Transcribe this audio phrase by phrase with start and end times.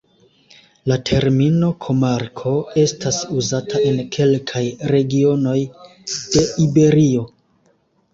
[0.91, 2.53] La termino komarko
[2.83, 5.55] estas uzata en kelkaj regionoj
[6.15, 7.27] de Iberio.